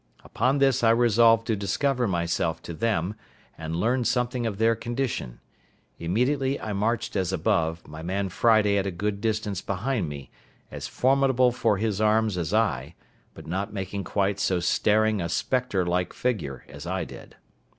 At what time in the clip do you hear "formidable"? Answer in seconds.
10.87-11.51